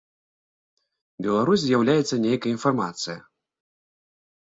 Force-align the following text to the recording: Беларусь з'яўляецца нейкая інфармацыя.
Беларусь 1.27 1.63
з'яўляецца 1.67 2.21
нейкая 2.27 2.51
інфармацыя. 2.57 3.19